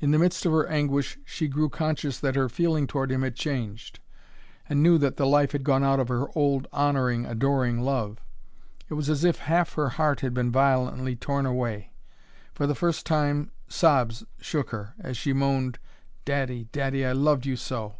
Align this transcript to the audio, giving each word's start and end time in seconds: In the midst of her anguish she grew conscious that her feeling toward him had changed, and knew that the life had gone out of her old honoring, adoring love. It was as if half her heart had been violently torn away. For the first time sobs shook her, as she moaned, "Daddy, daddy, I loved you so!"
In 0.00 0.10
the 0.10 0.18
midst 0.18 0.44
of 0.44 0.50
her 0.50 0.66
anguish 0.66 1.20
she 1.24 1.46
grew 1.46 1.68
conscious 1.68 2.18
that 2.18 2.34
her 2.34 2.48
feeling 2.48 2.88
toward 2.88 3.12
him 3.12 3.22
had 3.22 3.36
changed, 3.36 4.00
and 4.68 4.82
knew 4.82 4.98
that 4.98 5.18
the 5.18 5.24
life 5.24 5.52
had 5.52 5.62
gone 5.62 5.84
out 5.84 6.00
of 6.00 6.08
her 6.08 6.26
old 6.36 6.66
honoring, 6.72 7.26
adoring 7.26 7.80
love. 7.80 8.18
It 8.88 8.94
was 8.94 9.08
as 9.08 9.22
if 9.22 9.38
half 9.38 9.74
her 9.74 9.90
heart 9.90 10.18
had 10.18 10.34
been 10.34 10.50
violently 10.50 11.14
torn 11.14 11.46
away. 11.46 11.92
For 12.52 12.66
the 12.66 12.74
first 12.74 13.06
time 13.06 13.52
sobs 13.68 14.24
shook 14.40 14.70
her, 14.70 14.94
as 14.98 15.16
she 15.16 15.32
moaned, 15.32 15.78
"Daddy, 16.24 16.64
daddy, 16.72 17.06
I 17.06 17.12
loved 17.12 17.46
you 17.46 17.54
so!" 17.54 17.98